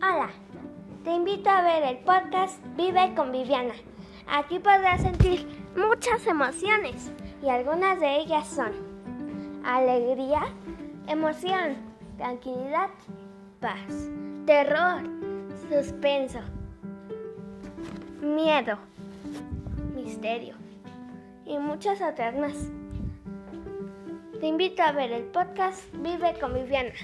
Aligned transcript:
Hola, 0.00 0.30
te 1.02 1.10
invito 1.10 1.50
a 1.50 1.60
ver 1.60 1.82
el 1.82 1.98
podcast 2.04 2.64
Vive 2.76 3.16
con 3.16 3.32
Viviana. 3.32 3.74
Aquí 4.28 4.60
podrás 4.60 5.02
sentir 5.02 5.44
muchas 5.76 6.24
emociones 6.24 7.10
y 7.42 7.48
algunas 7.48 7.98
de 7.98 8.18
ellas 8.18 8.46
son 8.46 8.70
alegría, 9.64 10.42
emoción, 11.08 11.78
tranquilidad, 12.16 12.90
paz, 13.58 14.08
terror, 14.46 15.02
suspenso, 15.68 16.42
miedo, 18.22 18.78
misterio 19.96 20.54
y 21.44 21.58
muchas 21.58 22.00
otras 22.00 22.36
más. 22.36 22.70
Te 24.38 24.46
invito 24.46 24.80
a 24.80 24.92
ver 24.92 25.10
el 25.10 25.24
podcast 25.24 25.92
Vive 25.94 26.38
con 26.38 26.54
Viviana. 26.54 26.94